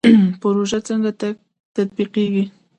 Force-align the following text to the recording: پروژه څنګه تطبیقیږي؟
پروژه 0.41 0.79
څنګه 0.87 1.11
تطبیقیږي؟ 1.75 2.45